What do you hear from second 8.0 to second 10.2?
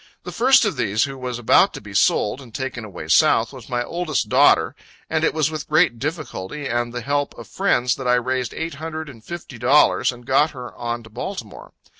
I raised eight hundred and fifty dollars,